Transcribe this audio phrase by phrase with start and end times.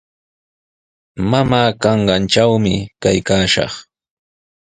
[1.29, 3.71] Mamaa kanqantrawmi kaykaashaq.